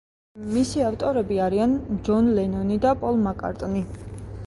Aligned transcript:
მისი 0.53 0.81
ავტორები 0.85 1.37
არიან 1.49 1.77
ჯონ 2.09 2.33
ლენონი 2.41 2.81
და 2.89 2.99
პოლ 3.07 3.25
მაკ-კარტნი. 3.29 3.89